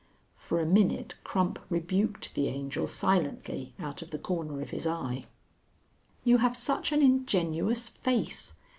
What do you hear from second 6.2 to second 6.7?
"You have